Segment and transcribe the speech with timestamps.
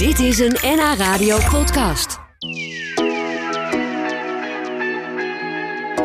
[0.00, 2.18] Dit is een NH Radio podcast.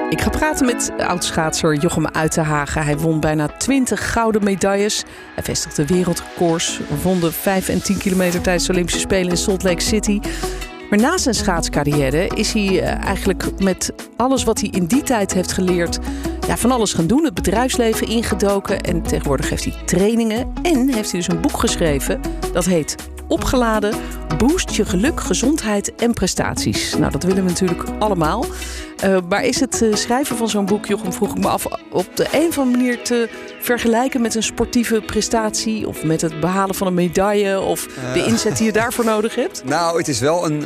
[0.09, 2.83] Ik ga praten met oudschaatser Jochem Uitenhagen.
[2.83, 5.03] Hij won bijna 20 gouden medailles.
[5.33, 9.63] Hij vestigde wereldrecords, won de 5 en 10 kilometer tijdens de Olympische Spelen in Salt
[9.63, 10.19] Lake City.
[10.89, 15.33] Maar na zijn schaatscarrière is hij eh, eigenlijk met alles wat hij in die tijd
[15.33, 15.99] heeft geleerd...
[16.47, 18.81] Ja, van alles gaan doen, het bedrijfsleven ingedoken.
[18.81, 20.53] En tegenwoordig geeft hij trainingen.
[20.61, 22.21] En heeft hij dus een boek geschreven
[22.53, 22.95] dat heet
[23.27, 23.95] Opgeladen.
[24.37, 26.95] Boost je geluk, gezondheid en prestaties.
[26.97, 28.45] Nou, dat willen we natuurlijk allemaal.
[29.03, 32.15] Uh, maar is het uh, schrijven van zo'n boek, Jochem, vroeg ik me af, op
[32.15, 35.87] de een of andere manier te vergelijken met een sportieve prestatie?
[35.87, 37.59] Of met het behalen van een medaille?
[37.59, 39.63] Of de inzet die je daarvoor nodig hebt?
[39.75, 40.65] Nou, het is wel een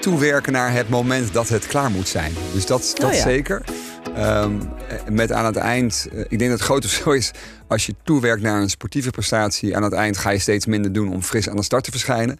[0.00, 2.34] toewerken naar het moment dat het klaar moet zijn.
[2.52, 3.22] Dus dat, dat oh ja.
[3.22, 3.62] zeker.
[4.18, 4.72] Um,
[5.10, 7.30] met aan het eind, ik denk dat het grote verschil is
[7.68, 9.76] als je toewerkt naar een sportieve prestatie.
[9.76, 12.38] Aan het eind ga je steeds minder doen om fris aan de start te verschijnen.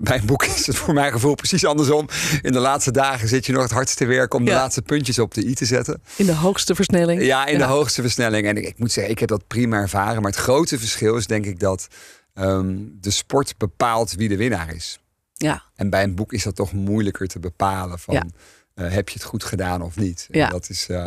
[0.00, 2.08] Bij een boek is het voor mijn gevoel precies andersom.
[2.42, 4.50] In de laatste dagen zit je nog het hardst te werken om ja.
[4.50, 6.02] de laatste puntjes op de i te zetten.
[6.16, 7.22] In de hoogste versnelling.
[7.22, 7.66] Ja, in ja.
[7.66, 8.46] de hoogste versnelling.
[8.46, 10.22] En ik, ik, moet zeggen, ik heb dat prima ervaren.
[10.22, 11.88] Maar het grote verschil is denk ik dat
[12.34, 15.00] um, de sport bepaalt wie de winnaar is.
[15.34, 15.62] Ja.
[15.74, 18.14] En bij een boek is dat toch moeilijker te bepalen van...
[18.14, 18.26] Ja.
[18.80, 20.26] Uh, heb je het goed gedaan of niet?
[20.30, 20.46] Ja.
[20.46, 20.98] En dat is, uh,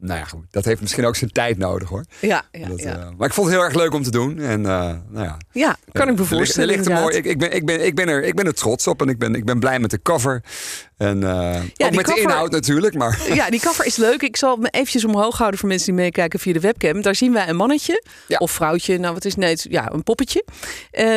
[0.00, 0.46] nou ja, goed.
[0.50, 2.04] Dat heeft misschien ook zijn tijd nodig hoor.
[2.20, 2.96] Ja, ja, dat, ja.
[2.96, 4.38] Uh, maar ik vond het heel erg leuk om te doen.
[4.38, 5.36] En nou ja.
[5.52, 6.70] Ja, kan ik me voorstellen.
[6.70, 8.54] Er ligt, er mooi, ik, ik, ben, ik, ben, ik, ben er, ik ben er
[8.54, 10.42] trots op en ik ben, ik ben blij met de cover.
[10.96, 12.94] En ja, ook met cover, de inhoud natuurlijk.
[12.94, 13.20] Maar.
[13.34, 14.22] Ja, die cover is leuk.
[14.22, 17.02] Ik zal me eventjes omhoog houden voor mensen die meekijken via de webcam.
[17.02, 18.38] Daar zien wij een mannetje ja.
[18.38, 18.98] of vrouwtje.
[18.98, 20.44] Nou, wat is nee, ja, een poppetje.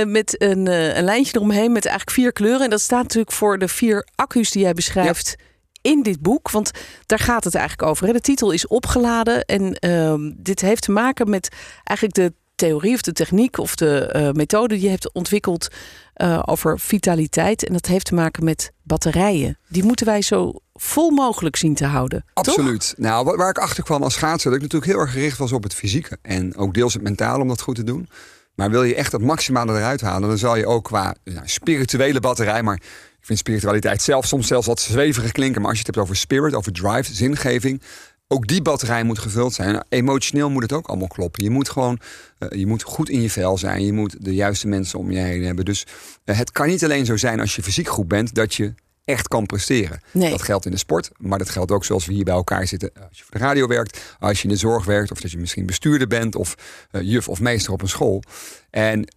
[0.08, 2.62] met een, een lijntje eromheen met eigenlijk vier kleuren.
[2.62, 5.36] En dat staat natuurlijk voor de vier accu's die jij beschrijft.
[5.38, 5.50] Ja
[5.82, 6.52] in dit boek.
[6.52, 6.72] Want
[7.06, 8.14] daar gaat het eigenlijk over.
[8.14, 9.46] De titel is opgeladen.
[9.46, 14.14] En um, dit heeft te maken met eigenlijk de theorie of de techniek of de
[14.16, 15.68] uh, methode die je hebt ontwikkeld
[16.16, 17.66] uh, over vitaliteit.
[17.66, 19.58] En dat heeft te maken met batterijen.
[19.68, 22.26] Die moeten wij zo vol mogelijk zien te houden.
[22.34, 22.94] Absoluut.
[22.98, 25.64] Nou, waar ik achter kwam als schaatser, dat ik natuurlijk heel erg gericht was op
[25.64, 26.18] het fysieke.
[26.22, 28.10] En ook deels het mentale om dat goed te doen.
[28.56, 32.20] Maar wil je echt het maximale eruit halen, dan zal je ook qua nou, spirituele
[32.20, 32.82] batterij, maar
[33.22, 35.62] ik vind spiritualiteit zelf soms zelfs wat zweverig klinken.
[35.62, 37.82] Maar als je het hebt over spirit, over drive, zingeving.
[38.28, 39.84] Ook die batterij moet gevuld zijn.
[39.90, 41.44] Emotioneel moet het ook allemaal kloppen.
[41.44, 42.00] Je moet gewoon
[42.40, 43.86] uh, je moet goed in je vel zijn.
[43.86, 45.66] Je moet de juiste mensen om je heen hebben.
[45.66, 45.86] Dus
[46.26, 48.74] uh, het kan niet alleen zo zijn als je fysiek goed bent dat je
[49.06, 50.02] echt kan presteren.
[50.12, 50.30] Nee.
[50.30, 52.92] Dat geldt in de sport, maar dat geldt ook zoals we hier bij elkaar zitten.
[53.10, 55.38] Als je voor de radio werkt, als je in de zorg werkt, of dat je
[55.38, 56.56] misschien bestuurder bent of
[56.92, 58.24] uh, juf of meester op een school.
[58.70, 59.08] En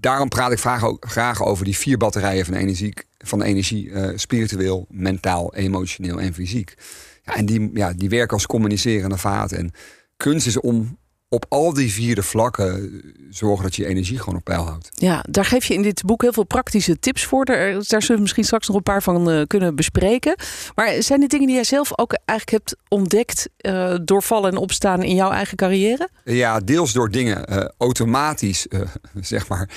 [0.00, 2.94] daarom praat ik graag, graag over die vier batterijen van energie,
[3.24, 6.74] van energie uh, spiritueel, mentaal, emotioneel en fysiek.
[7.22, 9.52] Ja, en die, ja, die werken als communicerende vaat.
[9.52, 9.72] En
[10.16, 10.98] kunst is om
[11.34, 14.88] op al die vierde vlakken zorgen dat je, je energie gewoon op peil houdt.
[14.94, 17.44] Ja, daar geef je in dit boek heel veel praktische tips voor.
[17.44, 20.34] Daar, daar zullen we misschien straks nog een paar van uh, kunnen bespreken.
[20.74, 24.56] Maar zijn dit dingen die jij zelf ook eigenlijk hebt ontdekt uh, door vallen en
[24.56, 26.08] opstaan in jouw eigen carrière?
[26.24, 28.66] Ja, deels door dingen uh, automatisch,
[29.20, 29.70] zeg maar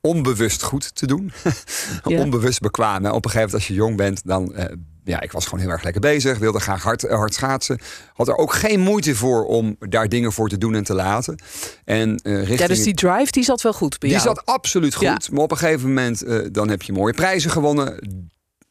[0.00, 1.32] onbewust goed te doen.
[2.04, 2.18] ja.
[2.18, 3.06] Onbewust bekwaam.
[3.06, 4.52] Op een gegeven moment als je jong bent, dan...
[4.56, 4.64] Uh,
[5.04, 6.38] ja, ik was gewoon heel erg lekker bezig.
[6.38, 7.78] Wilde graag hard, hard schaatsen.
[8.14, 11.42] Had er ook geen moeite voor om daar dingen voor te doen en te laten.
[11.84, 12.58] En, uh, richting...
[12.58, 14.22] Ja, dus die drive, die zat wel goed bij die jou?
[14.22, 15.06] Die zat absoluut goed.
[15.06, 15.18] Ja.
[15.32, 17.98] Maar op een gegeven moment, uh, dan heb je mooie prijzen gewonnen.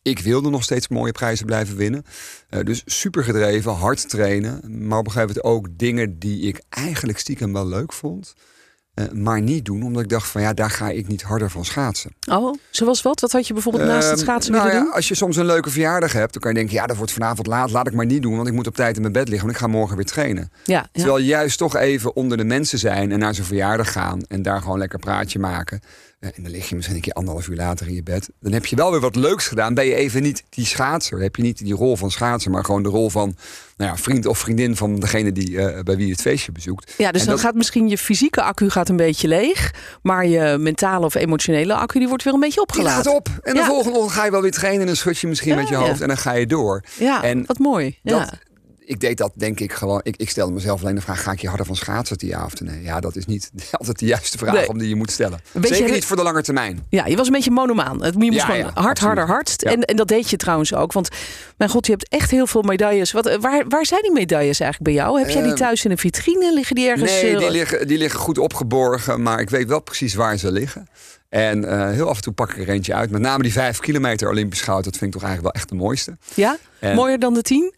[0.02, 2.04] Ik wilde nog steeds mooie prijzen blijven winnen.
[2.50, 4.88] Uh, dus super gedreven, hard trainen.
[4.88, 8.34] Maar op een gegeven moment ook dingen die ik eigenlijk stiekem wel leuk vond.
[9.00, 11.66] Uh, maar niet doen, omdat ik dacht van ja, daar ga ik niet harder van
[11.66, 12.12] schaatsen.
[12.32, 13.20] Oh, zoals wat?
[13.20, 14.96] Wat had je bijvoorbeeld uh, naast het schaatsen nou willen ja, doen?
[14.96, 17.48] Als je soms een leuke verjaardag hebt, dan kan je denken, ja, dat wordt vanavond
[17.48, 19.48] laat, laat ik maar niet doen, want ik moet op tijd in mijn bed liggen,
[19.48, 20.52] want ik ga morgen weer trainen.
[20.64, 21.26] Ja, Terwijl ja.
[21.26, 24.78] juist toch even onder de mensen zijn en naar zo'n verjaardag gaan en daar gewoon
[24.78, 25.82] lekker praatje maken.
[26.20, 28.30] En dan lig je misschien een keer anderhalf uur later in je bed.
[28.40, 29.74] Dan heb je wel weer wat leuks gedaan.
[29.74, 31.12] Ben je even niet die schaatser.
[31.12, 33.36] Dan heb je niet die rol van schaatser, maar gewoon de rol van
[33.78, 36.94] nou ja, vriend of vriendin van degene die, uh, bij wie je het feestje bezoekt.
[36.98, 37.46] Ja, dus en dan dat...
[37.46, 39.74] gaat misschien je fysieke accu gaat een beetje leeg.
[40.02, 43.04] Maar je mentale of emotionele accu die wordt weer een beetje opgeladen.
[43.04, 43.30] Die gaat op.
[43.44, 43.66] En de ja.
[43.66, 44.82] volgende ochtend ga je wel weer trainen.
[44.82, 46.02] En dan schud je misschien ja, met je hoofd.
[46.02, 46.84] En dan ga je door.
[46.98, 47.98] Ja, en wat mooi.
[48.04, 48.32] Dat,
[48.90, 50.00] ik deed dat denk ik gewoon.
[50.04, 52.46] Ik, ik stelde mezelf alleen de vraag: ga ik je harder van schaatsen die ja
[52.46, 52.82] of nee?
[52.82, 54.68] Ja, dat is niet altijd de juiste vraag nee.
[54.68, 55.40] om die je moet stellen.
[55.52, 56.86] Beetje, Zeker niet voor de lange termijn.
[56.90, 57.98] Ja, je was een beetje monomaan.
[58.00, 59.00] Je moest ja, gewoon ja, hard, absoluut.
[59.00, 59.62] harder, hardst.
[59.62, 60.94] En, en dat deed je trouwens ook.
[60.94, 61.10] Want
[61.58, 63.12] mijn god, je hebt echt heel veel medailles.
[63.12, 65.20] Wat, waar, waar zijn die medailles eigenlijk bij jou?
[65.20, 66.54] Heb jij die thuis in een vitrine?
[66.54, 67.12] Liggen die ergens?
[67.12, 69.22] Nee, die liggen, die liggen goed opgeborgen.
[69.22, 70.88] Maar ik weet wel precies waar ze liggen.
[71.30, 73.10] En uh, heel af en toe pak ik er eentje uit.
[73.10, 74.84] Met name die vijf kilometer Olympisch goud.
[74.84, 76.18] Dat vind ik toch eigenlijk wel echt de mooiste.
[76.34, 76.58] Ja?
[76.80, 77.74] En, Mooier dan de tien?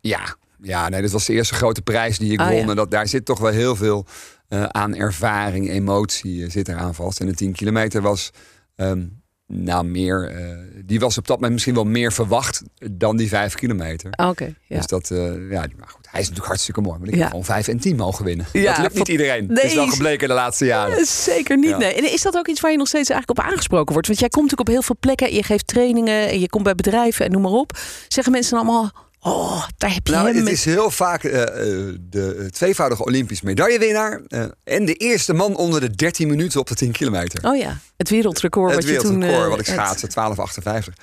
[0.00, 0.36] Ja,
[0.66, 2.56] ja, nee, dat was de eerste grote prijs die ik Ah, won.
[2.56, 2.68] ja.
[2.68, 4.06] En dat, daar zit toch wel heel veel
[4.48, 7.20] uh, aan ervaring, emotie uh, zit eraan vast.
[7.20, 8.30] En de 10 kilometer was
[8.76, 9.06] Ehm,
[9.46, 10.28] nou, meer.
[10.30, 12.62] eh, die was op dat moment misschien wel meer verwacht
[12.92, 14.10] dan die vijf kilometer.
[14.16, 14.76] Oké, ja.
[14.76, 15.18] Dus dat, eh,
[15.50, 16.06] ja, maar goed.
[16.10, 16.98] Hij is natuurlijk hartstikke mooi.
[16.98, 17.20] Maar ik Ja.
[17.20, 18.46] heb gewoon vijf en tien mogen winnen.
[18.52, 19.46] Ja, dat lukt niet iedereen.
[19.46, 20.96] Nee, Het is wel gebleken de laatste jaren.
[20.98, 21.94] Eh, Zeker niet, nee.
[21.94, 24.06] En is dat ook iets waar je nog steeds eigenlijk op aangesproken wordt?
[24.08, 25.34] Want jij komt natuurlijk op heel veel plekken.
[25.34, 27.78] Je geeft trainingen en je komt bij bedrijven en noem maar op.
[28.08, 28.92] Zeggen mensen dan allemaal...
[29.26, 33.04] Oh, daar heb je Nou, hem het met- is heel vaak eh, eh, de tweevoudige
[33.04, 34.20] Olympisch medaillewinnaar.
[34.28, 37.48] eh, en de eerste man onder de 13 minuten op de 10 kilometer.
[37.50, 39.20] Oh ja, het wereldrecord het wat je toen...
[39.20, 40.94] wereldrecord eh, wat ik het- schaatste, 12,58.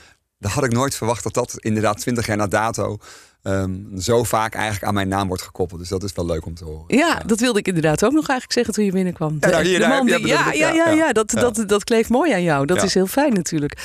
[0.42, 2.98] Dat had ik nooit verwacht dat dat inderdaad 20 jaar na dato...
[3.44, 5.80] ehm, zo vaak eigenlijk aan mijn naam wordt gekoppeld.
[5.80, 6.84] Dus dat is wel leuk om te horen.
[6.98, 9.38] Ja, dat wilde ik inderdaad ook nog eigenlijk zeggen toen je binnenkwam.
[9.40, 11.30] Ja, nou, hier, De daar man die- dat ja, ja, ja, ja, dat.
[11.30, 12.66] Dat, dat kleeft mooi aan jou.
[12.66, 13.78] Dat is heel fijn natuurlijk.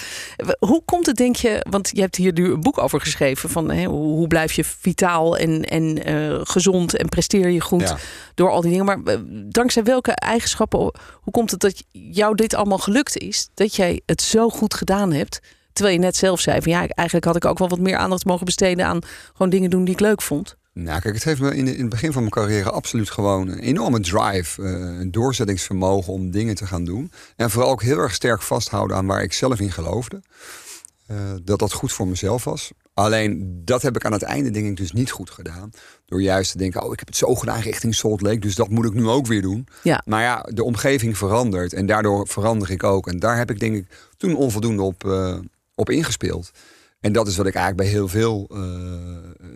[0.58, 3.48] Hoe komt het, denk je, want je hebt hier nu een boek over geschreven...
[3.50, 7.94] van hè, hoe, blijf je vitaal en, en eh, gezond en presteer je goed
[8.34, 8.84] door al die dingen.
[8.84, 9.18] Maar eh,
[9.48, 10.80] dankzij welke eigenschappen,
[11.12, 13.48] hoe komt het dat jou dit allemaal gelukt is?
[13.54, 15.40] Dat jij het zo goed gedaan hebt...
[15.76, 18.24] Terwijl je net zelf zei van ja, eigenlijk had ik ook wel wat meer aandacht
[18.24, 18.98] mogen besteden aan
[19.32, 20.56] gewoon dingen doen die ik leuk vond.
[20.72, 23.48] Nou, kijk, het heeft me in, de- in het begin van mijn carrière absoluut gewoon
[23.48, 27.12] een enorme drive, eh, een doorzettingsvermogen om dingen te gaan doen.
[27.36, 30.22] En vooral ook heel erg sterk vasthouden aan waar ik zelf in geloofde.
[31.06, 32.70] Eh, dat dat goed voor mezelf was.
[32.94, 35.70] Alleen dat heb ik aan het einde denk ik dus niet goed gedaan.
[36.06, 38.68] Door juist te denken, oh ik heb het zo gedaan richting Salt Lake, dus dat
[38.68, 39.66] moet ik nu ook weer doen.
[39.82, 40.02] Ja.
[40.04, 43.06] Maar ja, de omgeving verandert en daardoor verander ik ook.
[43.08, 43.86] En daar heb ik denk ik
[44.16, 45.34] toen onvoldoende op, eh,
[45.76, 46.50] op ingespeeld.
[47.00, 48.60] En dat is wat ik eigenlijk bij heel veel eh,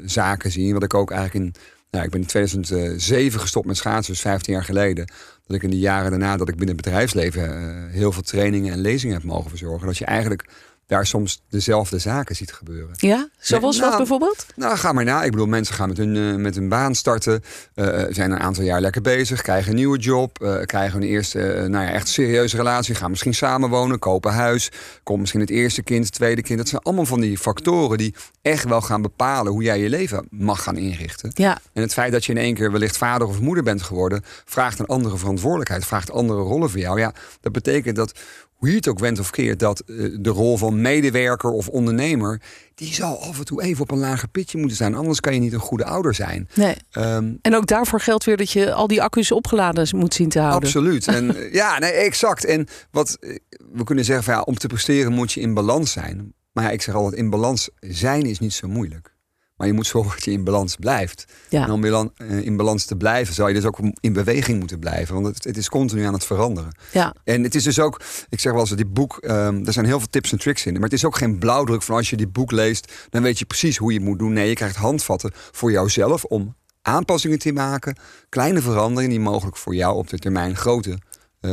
[0.04, 0.72] zaken zie.
[0.72, 1.62] Wat ik ook eigenlijk in.
[1.90, 5.12] Nou, ik ben in 2007 gestopt met schaatsen, dus 15 jaar geleden.
[5.46, 8.72] Dat ik in de jaren daarna dat ik binnen het bedrijfsleven eh, heel veel trainingen
[8.72, 9.86] en lezingen heb mogen verzorgen.
[9.86, 10.48] Dat je eigenlijk
[10.90, 12.94] daar soms dezelfde zaken ziet gebeuren.
[12.96, 14.46] Ja, zoals nou, wat bijvoorbeeld?
[14.56, 15.22] Nou, ga maar na.
[15.22, 17.42] Ik bedoel, mensen gaan met hun, eh, met hun baan starten.
[17.74, 19.42] eh, zijn een aantal jaar lekker bezig.
[19.42, 20.40] Krijgen een nieuwe job.
[20.42, 22.94] eh, krijgen een eerste, eh, nou ja, echt serieuze relatie.
[22.94, 23.98] Gaan misschien samenwonen.
[23.98, 24.70] Kopen huis.
[25.02, 26.58] Komt misschien het eerste kind, het tweede kind.
[26.58, 30.26] Dat zijn allemaal van die factoren die echt wel gaan bepalen hoe jij je leven
[30.30, 31.30] mag gaan inrichten.
[31.34, 34.22] Ja, En het feit dat je in één keer wellicht vader of moeder bent geworden,
[34.44, 36.98] vraagt een andere verantwoordelijkheid, vraagt andere rollen voor jou.
[37.00, 38.12] Ja, dat betekent dat
[38.60, 42.40] hoe je het ook went of keert, dat eh, de rol van medewerker of ondernemer,
[42.74, 44.94] die zal af en toe even op een lager pitje moeten zijn.
[44.94, 46.48] Anders kan je niet een goede ouder zijn.
[46.54, 46.74] nee.
[46.90, 50.38] Ehm, En ook daarvoor geldt weer dat je al die accu's opgeladen moet zien te
[50.38, 50.62] houden.
[50.68, 51.06] Absoluut.
[51.06, 52.44] En eh, ja, nee, exact.
[52.44, 53.36] En wat eh,
[53.72, 56.34] we kunnen zeggen, van, ja, om te presteren moet je in balans zijn.
[56.52, 59.14] Maar ja, ik zeg altijd, in balans zijn is niet zo moeilijk.
[59.60, 61.24] Maar je moet zorgen dat je in balans blijft.
[61.48, 61.64] Ja.
[61.64, 64.78] En om bilan- eh, in balans te blijven, zou je dus ook in beweging moeten
[64.78, 65.14] blijven.
[65.14, 66.70] Want het, het is continu aan het veranderen.
[66.92, 69.86] Ja, En het is dus ook, ik zeg wel eens, dit boek, ehm, er zijn
[69.86, 70.72] heel veel tips en tricks in.
[70.72, 73.44] Maar het is ook geen blauwdruk van als je dit boek leest, dan weet je
[73.44, 74.32] precies hoe je het moet doen.
[74.32, 77.96] Nee, je krijgt handvatten voor jouzelf om aanpassingen te maken.
[78.28, 80.98] Kleine veranderingen die mogelijk voor jou op de termijn grote
[81.40, 81.50] eh,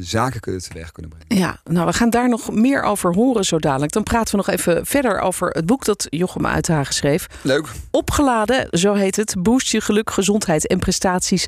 [0.00, 1.44] zaken kunnen teweeg kunnen brengen.
[1.44, 3.92] ja, nou we gaan daar nog meer over horen zo dadelijk.
[3.92, 7.26] Dan praten we nog even verder over het boek dat Jochem Uithagen schreef.
[7.42, 7.68] Leuk.
[7.90, 9.34] Opgeladen, zo heet het.
[9.38, 11.46] Boost je geluk, gezondheid en prestaties.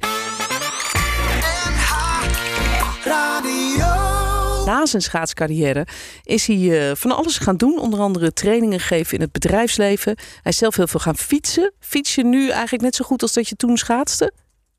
[4.66, 5.86] Na zijn schaatscarrière
[6.24, 7.78] is hij eh, van alles gaan doen.
[7.78, 10.16] Onder andere trainingen geven in het bedrijfsleven.
[10.16, 11.72] Hij is zelf heel veel gaan fietsen.
[11.80, 14.32] Fiets je nu eigenlijk net zo goed als dat je toen schaatste?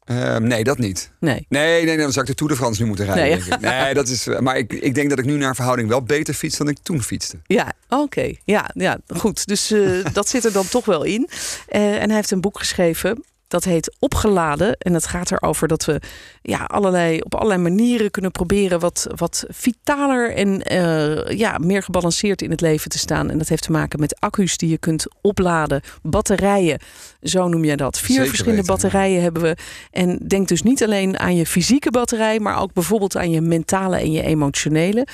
[0.05, 1.11] Ehm, nee, dat niet.
[1.19, 1.45] Nee.
[1.49, 3.23] Nee, nee, dan zou ik de Tour de France nu moeten rijden.
[3.23, 3.49] Nee.
[3.49, 3.69] denk ik.
[3.69, 6.57] nee dat is, maar ik, ik denk dat ik nu naar verhouding wel beter fiets
[6.57, 7.37] dan ik toen fietste.
[7.45, 8.33] Ja, oké.
[8.45, 9.47] Ja, ja, goed.
[9.47, 11.29] Dus eh, dat zit er dan toch wel in.
[11.67, 13.23] Eh, en hij heeft een boek geschreven.
[13.53, 14.77] Dat heet Opgeladen.
[14.77, 16.01] En het gaat erover dat we
[16.41, 22.41] ja, allerlei, op allerlei manieren kunnen proberen wat, wat vitaler en eh, ja, meer gebalanceerd
[22.41, 23.29] in het leven te staan.
[23.29, 26.79] En dat heeft te maken met accu's die je kunt opladen, batterijen.
[27.21, 27.97] Zo noem je dat.
[27.99, 28.81] Vier Zeker verschillende weten, ja.
[28.81, 29.57] batterijen hebben we.
[29.91, 33.97] En denk dus niet alleen aan je fysieke batterij, maar ook bijvoorbeeld aan je mentale
[33.97, 35.07] en je emotionele.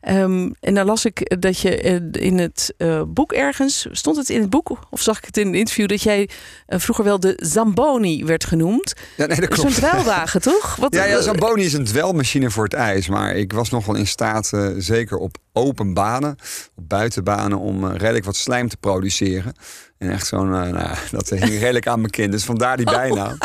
[0.00, 4.28] Ehm, en dan las ik dat je eh, in het eh, boek ergens, stond het
[4.28, 6.28] in het boek of zag ik het in een interview, dat jij
[6.66, 8.94] eh, vroeger wel de Zamboni werd genoemd.
[9.16, 9.74] Ja, nee, dat Zo'n klopt.
[9.74, 10.76] dweilwagen, toch?
[10.76, 13.08] Wat, Ja, ja Zamboni is een dwelmachine voor het ijs.
[13.08, 16.36] Maar ik was nog wel in staat, zeker op open banen,
[16.74, 19.54] op buitenbanen, om eh, redelijk wat slijm te produceren.
[19.98, 22.32] En echt zo'n, eh, nou, dat hing redelijk aan mijn kind.
[22.32, 23.38] Dus vandaar die bijnaam.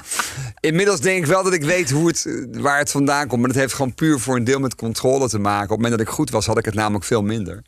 [0.59, 3.41] Inmiddels denk ik wel dat ik weet hoe het, eh, waar het vandaan komt.
[3.41, 5.63] Maar het heeft gewoon puur voor een deel met controle te maken.
[5.63, 7.61] Op het moment dat ik goed was, had ik het namelijk veel minder.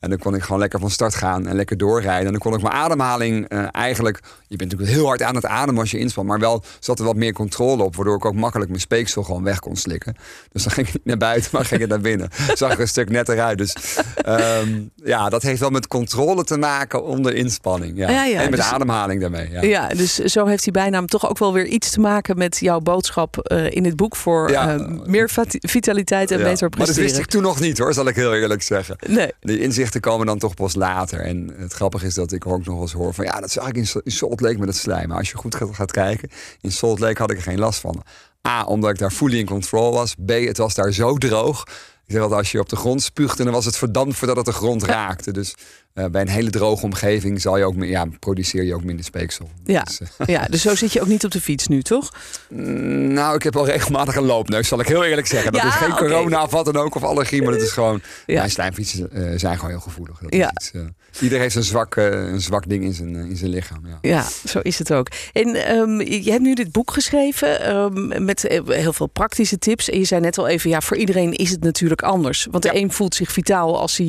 [0.00, 2.26] En dan kon ik gewoon lekker van start gaan en lekker doorrijden.
[2.26, 4.20] En dan kon ik mijn ademhaling eigenlijk...
[4.46, 6.26] Je bent natuurlijk heel hard aan het ademen als je inspant.
[6.26, 7.96] Maar wel zat er wat meer controle op.
[7.96, 10.16] Waardoor ik ook makkelijk mijn speeksel gewoon weg kon slikken.
[10.52, 12.30] Dus dan ging ik niet naar buiten, maar ging ik naar binnen.
[12.54, 13.58] Zag er een stuk netter uit.
[13.58, 13.76] Dus
[14.24, 17.96] Ehm, ja, dat heeft wel met controle te maken onder inspanning.
[17.96, 18.10] Ja.
[18.10, 19.50] Ja, ja, en met dus- ademhaling daarmee.
[19.50, 19.62] Ja.
[19.62, 22.80] Ja, dus zo heeft die bijnaam toch ook wel weer iets te maken met jouw
[22.80, 25.30] boodschap eh, in het boek voor eh, meer
[25.60, 26.44] vitaliteit en Ja.
[26.44, 27.02] beter Maar dat presteren.
[27.02, 28.96] wist ik toen nog niet hoor, zal ik heel eerlijk zeggen.
[29.06, 29.32] Nee.
[29.40, 31.20] De inzichten komen dan toch pas later.
[31.20, 33.24] En het grappige is dat ik ook nog wel eens hoor van...
[33.24, 35.08] ja, dat zag ik in, Salt Lake met het slijm.
[35.08, 36.30] Maar als je goed gaat, gaat kijken,
[36.60, 38.02] in Salt Lake had ik er geen last van.
[38.48, 40.14] A, omdat ik daar fully in control was.
[40.26, 41.64] B, het was daar zo droog.
[42.08, 43.38] Zeg altijd, als je op de grond spuugt...
[43.38, 45.32] dan was het verdampt voordat het de grond raakte.
[45.32, 45.54] Dus
[45.98, 49.04] eh, bij een hele droge omgeving zal je ook, meer- ja, produceer je ook minder
[49.04, 49.50] speeksel.
[49.64, 49.82] Ja.
[49.82, 52.12] Dus, eh, ja, dus zo zit je ook niet op de fiets nu, toch?
[52.48, 55.52] Mm, Nou, ik heb wel regelmatig een loopneus, zal ik heel eerlijk zeggen.
[55.52, 58.00] Dat Ja, is geen corona of wat dan ook, of allergie, maar dat is gewoon...
[58.26, 58.34] Ja.
[58.38, 60.18] Mijn slijmfietsen eh, zijn gewoon heel gevoelig.
[60.18, 60.50] Dat Ja.
[60.50, 60.72] iets,
[61.20, 63.86] iedereen heeft een zwak, een zwak ding in zijn, in zijn lichaam.
[63.86, 63.98] Ja.
[64.00, 65.08] Ja, zo is het ook.
[65.32, 69.90] En ehm, je hebt nu dit boek geschreven ehm, met heel veel praktische tips.
[69.90, 72.46] En je zei net al even, ja, voor iedereen is het natuurlijk anders.
[72.50, 72.80] Want de Ja.
[72.80, 74.06] een voelt zich vitaal als hij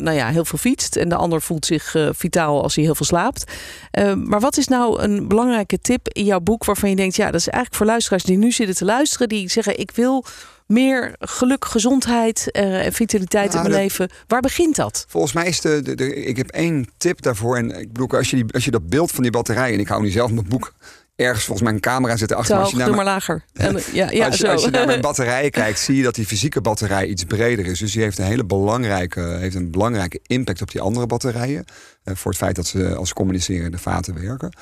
[0.00, 0.96] nou ja, heel veel fietst.
[0.96, 3.44] En de ander voelt zich eh, vitaal als hij heel veel slaapt.
[3.90, 7.26] Ehm, maar wat is nou een belangrijke tip in jouw boek waarvan je denkt, ja,
[7.30, 10.24] dat is eigenlijk voor luisteraars die nu zitten te luisteren, die zeggen, ik wil
[10.66, 14.16] meer geluk, gezondheid eh, en vitaliteit Nou, in mijn dat- leven.
[14.26, 15.04] Waar begint dat?
[15.08, 17.56] Volgens mij is de, de, de- ik heb één tip daarvoor.
[17.56, 19.88] En ik bedoel, als je, die, als je dat beeld van die batterij, en ik
[19.88, 20.72] hou nu zelf mijn boek
[21.20, 22.54] ergens volgens mijn camera zitten achter.
[22.54, 23.44] Zo als je naar maar mijn- lager.
[23.52, 24.52] En, ja, ja, als, je, zo.
[24.52, 27.78] als je naar mijn batterijen kijkt, zie je dat die fysieke batterij iets breder is.
[27.78, 31.64] Dus die heeft een hele belangrijke, heeft een belangrijke impact op die andere batterijen.
[32.04, 34.52] Eh, voor het feit dat ze als communicerende vaten werken.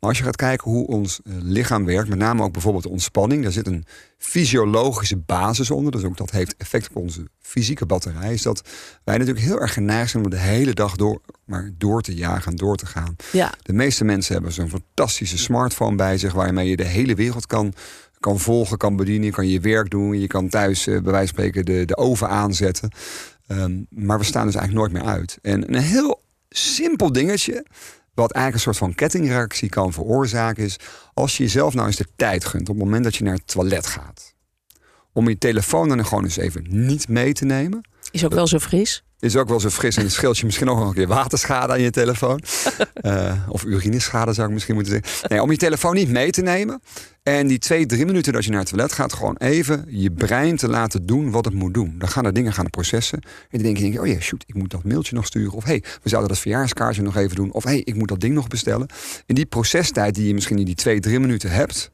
[0.00, 2.90] Maar als je gaat kijken hoe ons eh, lichaam werkt, met name ook bijvoorbeeld de
[2.90, 3.84] ontspanning, daar zit een
[4.24, 5.92] fysiologische basis onder.
[5.92, 8.32] Dus ook dat heeft effect op onze fysieke batterij.
[8.32, 8.68] Is dat
[9.04, 12.50] wij natuurlijk heel erg geneigd zijn om de hele dag door, maar door te jagen
[12.50, 13.16] en door te gaan.
[13.32, 13.52] ja.
[13.62, 17.74] De meeste mensen hebben zo'n fantastische smartphone bij zich waarmee je de hele wereld kan,
[18.18, 19.24] kan volgen, kan bedienen.
[19.24, 20.20] Je kan je werk doen.
[20.20, 22.90] Je kan thuis eh, bij wijze van spreken de, de oven aanzetten.
[23.46, 25.38] Ehm, maar we staan dus eigenlijk nooit meer uit.
[25.42, 27.66] En een heel simpel dingetje,
[28.14, 30.76] wat eigenlijk een soort van kettingreactie kan veroorzaken, is
[31.14, 33.46] als je jezelf nou eens de tijd gunt op het moment dat je naar het
[33.46, 34.34] toilet gaat.
[35.12, 37.88] Om je telefoon dan gewoon eens even niet mee te nemen.
[38.10, 39.04] Is ook wel zo fris.
[39.24, 41.80] Is ook wel zo fris en scheelt je misschien ook nog een keer waterschade aan
[41.80, 42.40] je telefoon.
[42.94, 45.28] Eh, of urineschade zou ik misschien moeten zeggen.
[45.28, 46.82] Nee, om je telefoon niet mee te nemen.
[47.22, 50.56] En die twee, drie minuten dat je naar het toilet gaat, gewoon even je brein
[50.56, 51.94] te laten doen wat het moet doen.
[51.98, 53.18] Dan gaan er dingen gaan processen.
[53.22, 55.52] En dan denk je, denk je, oh ja, shoot, ik moet dat mailtje nog sturen.
[55.52, 57.52] Of hey, we zouden dat verjaarskaartje nog even doen.
[57.52, 58.88] Of hey, ik moet dat ding nog bestellen.
[59.26, 61.90] En die procestijd die je misschien in die twee, drie minuten hebt,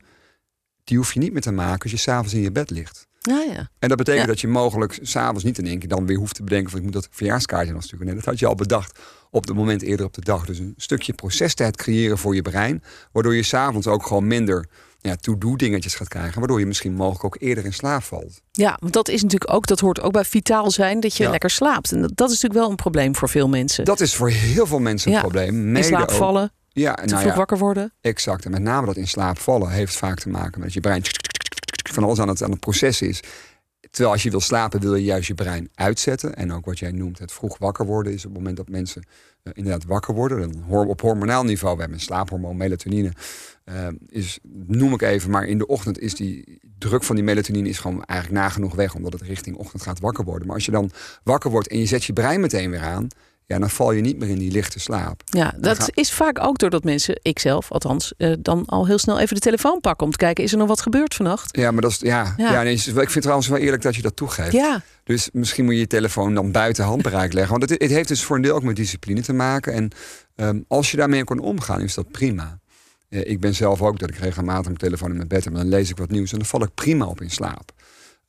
[0.85, 3.09] die hoef je niet meer te maken als je s'avonds in je bed ligt.
[3.29, 3.69] Ja, ja.
[3.79, 4.27] En dat betekent Ja.
[4.29, 6.85] dat je mogelijk s'avonds niet in één keer dan weer hoeft te bedenken van ik
[6.85, 8.07] moet dat verjaarskaartje nog sturen.
[8.07, 8.99] Nee, dat had je al bedacht
[9.31, 10.45] op het moment eerder op de dag.
[10.47, 14.67] Dus een stukje procestijd creëren voor je brein, waardoor je s'avonds ook gewoon minder
[15.01, 18.41] ja, to-do dingetjes gaat krijgen, waardoor je misschien mogelijk ook eerder in slaap valt.
[18.53, 21.31] Ja, want dat is natuurlijk ook, dat hoort ook bij vitaal zijn, dat je Ja.
[21.31, 21.93] lekker slaapt.
[21.93, 23.85] En dat, dat is natuurlijk wel een probleem voor veel mensen.
[23.85, 25.77] Dat is voor heel veel mensen een Ja, probleem.
[25.77, 27.93] in slaap vallen, Ja, te nou vroeg ja, wakker worden.
[28.01, 28.45] exact.
[28.45, 31.03] En met name dat in slaap vallen heeft vaak te maken met dat je brein
[31.93, 33.23] van alles aan het, aan het proces is.
[33.91, 36.35] Terwijl als je wil slapen, wil je juist je brein uitzetten.
[36.35, 39.07] En ook wat jij noemt, het vroeg wakker worden, is op het moment dat mensen
[39.43, 40.53] eh, inderdaad wakker worden.
[40.53, 43.13] Dan op hormonaal niveau, we hebben een slaaphormoon, melatonine.
[43.65, 47.69] eh, is, noem ik even, maar in de ochtend is die druk van die melatonine
[47.69, 50.47] is gewoon eigenlijk nagenoeg weg, omdat het richting ochtend gaat wakker worden.
[50.47, 50.91] Maar als je dan
[51.23, 53.09] wakker wordt en je zet je brein meteen weer aan,
[53.51, 55.23] ja, dan val je niet meer in die lichte slaap.
[55.25, 59.35] Ja, dat is vaak ook doordat mensen, ikzelf althans, eh, dan al heel snel even
[59.35, 61.57] de telefoon pakken om te kijken, is er nog wat gebeurd vannacht?
[61.57, 62.53] Ja, maar dat is, ja, Ja.
[62.53, 62.63] ja.
[62.63, 64.53] nee, ik vind trouwens wel eerlijk dat je dat toegeeft.
[64.53, 67.59] Ja, Dus misschien moet je je telefoon dan buiten handbereik leggen.
[67.59, 69.73] Want het, het heeft dus voor een deel ook met discipline te maken.
[69.73, 69.91] En
[70.37, 72.59] ehm, als je daarmee kan omgaan, is dat prima.
[73.09, 75.53] Eh, ik ben zelf ook dat ik regelmatig mijn telefoon in mijn bed heb.
[75.53, 77.73] En dan lees ik wat nieuws en dan val ik prima op in slaap.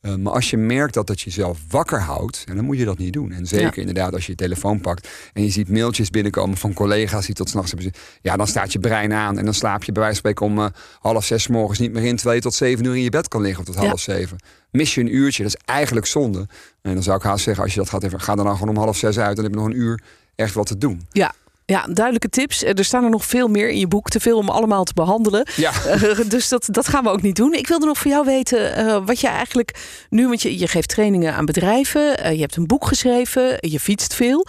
[0.02, 2.98] Eh, maar als je merkt dat dat jezelf wakker houdt, en dan moet je dat
[2.98, 3.32] niet doen.
[3.32, 3.72] En zeker Ja.
[3.76, 7.50] inderdaad als je je telefoon pakt en je ziet mailtjes binnenkomen van collega's die tot
[7.50, 7.92] s'nachts hebben.
[8.22, 10.60] Ja, dan staat je brein aan en dan slaap je bij wijze van spreken om
[10.66, 13.28] eh, half zes morgens niet meer in, terwijl je tot zeven uur in je bed
[13.28, 13.88] kan liggen of tot Ja.
[13.88, 14.38] half zeven.
[14.72, 16.48] Mis je een uurtje, dat is eigenlijk zonde.
[16.82, 18.76] En dan zou ik haast zeggen, als je dat gaat even, ga dan, dan gewoon
[18.76, 20.02] om half zes uit, dan heb je nog een uur
[20.36, 21.02] echt wat te doen.
[21.12, 21.34] ja.
[21.72, 22.64] Ja, duidelijke tips.
[22.64, 24.10] Eh, Er staan er nog veel meer in je boek.
[24.10, 25.48] Te veel om allemaal te behandelen.
[25.56, 25.72] Ja.
[25.92, 27.54] Eh, dus dat, dat gaan we ook niet doen.
[27.54, 30.90] Ik wilde nog voor jou weten eh, wat je eigenlijk nu, want je, je geeft
[30.90, 34.46] trainingen aan bedrijven, je hebt een boek geschreven, je fietst veel.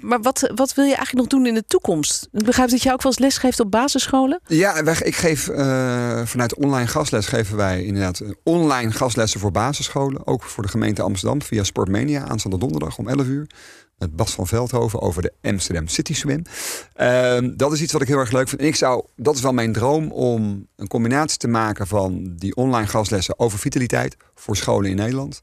[0.00, 2.28] Maar wat, wat wil je eigenlijk nog doen in de toekomst?
[2.32, 4.40] Ik begrijp dat je ook wel eens les geeft op basisscholen.
[4.46, 5.42] Ja, wij- ik geef
[6.24, 10.26] vanuit online gastles geven wij inderdaad online gastlessen voor basisscholen.
[10.26, 13.46] Ook voor de gemeente Amsterdam via Sportmania aanstaande donderdag om 11 uur.
[13.98, 16.42] Met Bas van Veldhoven over de Amsterdam City Swim.
[16.94, 18.60] Ehm, dat is iets wat ik heel erg leuk vind.
[18.60, 22.56] En ik zou, dat is wel mijn droom om een combinatie te maken van die
[22.56, 25.40] online gastlessen over vitaliteit voor scholen in Nederland.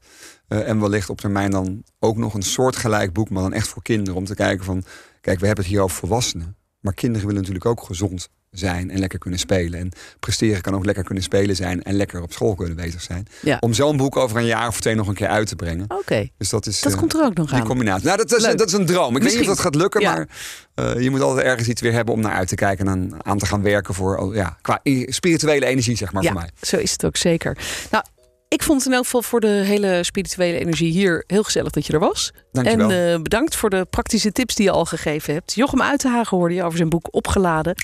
[0.48, 3.82] Uh, en wellicht op termijn dan ook nog een soortgelijk boek, maar dan echt voor
[3.82, 4.14] kinderen.
[4.14, 4.84] Om te kijken van,
[5.20, 6.56] kijk, we hebben het hier over volwassenen.
[6.80, 9.80] Maar kinderen willen natuurlijk ook gezond zijn en lekker kunnen spelen.
[9.80, 13.26] En presteren kan ook lekker kunnen spelen zijn en lekker op school kunnen bezig zijn.
[13.42, 13.56] Ja.
[13.60, 15.84] Om zo'n boek over een jaar of twee nog een keer uit te brengen.
[15.88, 17.66] Oké, Dus dat is dat eh, komt er ook nog die aan.
[17.66, 18.04] combinatie.
[18.06, 18.58] Nou, dat is, Leuk.
[18.58, 19.16] dat is een droom.
[19.16, 20.12] Ik weet niet of dat gaat lukken, Ja.
[20.14, 20.28] maar
[20.74, 23.24] eh, je moet altijd ergens iets weer hebben om naar uit te kijken en aan,
[23.26, 26.50] aan te gaan werken voor oh, ja, qua spirituele energie, zeg maar, ja, voor mij.
[26.60, 27.58] zo is het ook zeker.
[27.90, 28.04] Nou,
[28.48, 31.86] ik vond het in elk geval voor de hele spirituele energie hier heel gezellig dat
[31.86, 32.32] je er was.
[32.52, 32.90] Dankjewel.
[32.90, 35.54] En eh, bedankt voor de praktische tips die je al gegeven hebt.
[35.54, 37.74] Jochem Uitenhagen hoorde je over zijn boek Opgeladen.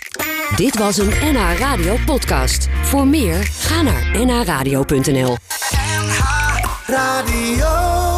[0.57, 2.69] Dit was een NH Radio podcast.
[2.83, 5.37] Voor meer, ga naar nhradio.nl.
[6.87, 8.10] Radio.